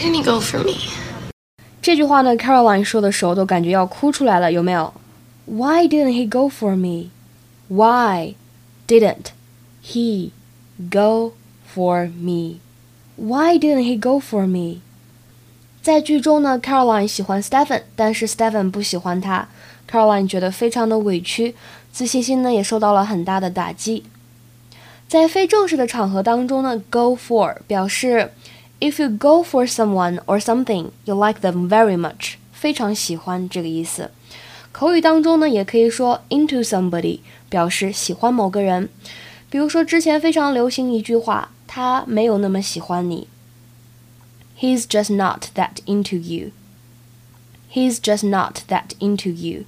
[0.00, 0.76] didn't he go for me?
[1.82, 4.92] 这句话呢，Caroline 说的时候都感觉要哭出来了，有没有
[5.44, 7.10] ？Why didn't he go for me?
[7.68, 8.34] Why
[8.88, 9.32] didn't
[9.84, 10.30] he
[10.90, 11.32] go
[11.74, 12.60] for me?
[13.16, 14.80] Why didn't he go for me?
[15.82, 19.48] 在剧中呢，Caroline 喜欢 Stephen，但是 Stephen 不喜欢她。
[19.90, 21.54] Caroline 觉得非常的委屈，
[21.92, 24.04] 自信心呢也受到了很大的打击。
[25.08, 28.32] 在非正式的场合当中呢，go for 表示
[28.79, 34.11] if you go for someone or something, you like them very much，非常喜欢这个意思。
[34.71, 38.89] 口语当中呢，也可以说 into somebody，表示喜欢某个人。
[39.49, 43.27] 比如说之前非常流行一句话，他没有那么喜欢你。
[44.59, 46.51] He's just not that into you.
[47.71, 49.63] He's just not that into you.